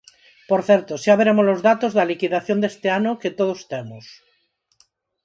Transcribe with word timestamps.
Por 0.49 0.61
certo, 0.69 0.93
xa 1.03 1.13
veremos 1.19 1.47
os 1.53 1.63
datos 1.69 1.91
da 1.97 2.09
liquidación 2.11 2.57
deste 2.59 2.87
ano, 2.99 3.19
que 3.21 3.35
todos 3.39 3.59
temos. 3.71 4.05